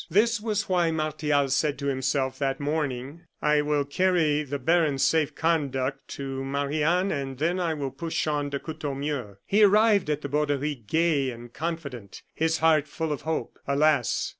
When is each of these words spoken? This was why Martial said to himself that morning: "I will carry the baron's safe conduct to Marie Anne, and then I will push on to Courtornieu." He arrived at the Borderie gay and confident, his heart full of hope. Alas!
This 0.09 0.41
was 0.41 0.67
why 0.67 0.89
Martial 0.89 1.47
said 1.49 1.77
to 1.77 1.85
himself 1.85 2.39
that 2.39 2.59
morning: 2.59 3.21
"I 3.39 3.61
will 3.61 3.85
carry 3.85 4.41
the 4.41 4.57
baron's 4.57 5.05
safe 5.05 5.35
conduct 5.35 6.07
to 6.17 6.43
Marie 6.43 6.81
Anne, 6.81 7.11
and 7.11 7.37
then 7.37 7.59
I 7.59 7.75
will 7.75 7.91
push 7.91 8.25
on 8.25 8.49
to 8.49 8.59
Courtornieu." 8.59 9.35
He 9.45 9.61
arrived 9.61 10.09
at 10.09 10.21
the 10.23 10.27
Borderie 10.27 10.87
gay 10.87 11.29
and 11.29 11.53
confident, 11.53 12.23
his 12.33 12.57
heart 12.57 12.87
full 12.87 13.11
of 13.11 13.21
hope. 13.21 13.59
Alas! 13.67 14.29